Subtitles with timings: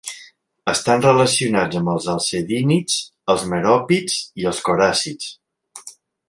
[0.71, 2.97] Estan relacionats amb els alcedínids,
[3.35, 5.93] els meròpids i els coràcids.